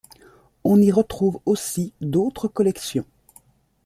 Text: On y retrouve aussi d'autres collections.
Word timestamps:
On 0.63 0.81
y 0.81 0.91
retrouve 0.91 1.39
aussi 1.45 1.93
d'autres 2.01 2.47
collections. 2.47 3.05